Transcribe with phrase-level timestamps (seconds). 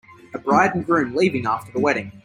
[0.33, 2.11] A bride and groom leaving after the wedding.